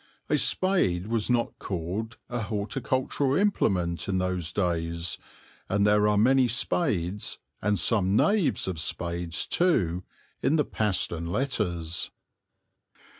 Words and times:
A 0.29 0.37
spade 0.39 1.05
was 1.05 1.29
not 1.29 1.59
called 1.59 2.17
a 2.27 2.41
horticultural 2.41 3.35
implement 3.35 4.09
in 4.09 4.17
those 4.17 4.51
days, 4.51 5.19
and 5.69 5.85
there 5.85 6.07
are 6.07 6.17
many 6.17 6.47
spades, 6.47 7.37
and 7.61 7.77
some 7.77 8.15
knaves 8.15 8.67
of 8.67 8.79
spades 8.79 9.45
too, 9.45 10.03
in 10.41 10.55
the 10.55 10.65
Paston 10.65 11.27
Letters. 11.31 12.09